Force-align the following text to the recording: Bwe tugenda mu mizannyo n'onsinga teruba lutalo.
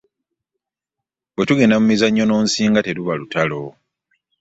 Bwe 1.33 1.43
tugenda 1.49 1.75
mu 1.79 1.85
mizannyo 1.91 2.23
n'onsinga 2.25 2.85
teruba 2.85 3.13
lutalo. 3.19 3.61